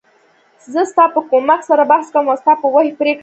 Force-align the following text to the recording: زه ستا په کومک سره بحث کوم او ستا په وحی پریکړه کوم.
زه 0.73 0.81
ستا 0.91 1.05
په 1.13 1.21
کومک 1.29 1.61
سره 1.69 1.83
بحث 1.91 2.07
کوم 2.13 2.25
او 2.31 2.37
ستا 2.41 2.53
په 2.61 2.67
وحی 2.73 2.91
پریکړه 2.99 3.17
کوم. 3.19 3.19